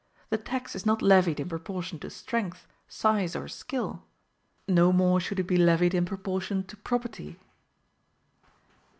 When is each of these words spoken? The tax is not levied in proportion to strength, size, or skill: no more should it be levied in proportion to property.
The 0.31 0.37
tax 0.39 0.75
is 0.75 0.83
not 0.83 1.03
levied 1.03 1.39
in 1.39 1.47
proportion 1.47 1.99
to 1.99 2.09
strength, 2.09 2.65
size, 2.87 3.35
or 3.35 3.47
skill: 3.47 4.01
no 4.67 4.91
more 4.91 5.19
should 5.19 5.39
it 5.39 5.43
be 5.43 5.57
levied 5.57 5.93
in 5.93 6.05
proportion 6.05 6.63
to 6.63 6.75
property. 6.77 7.39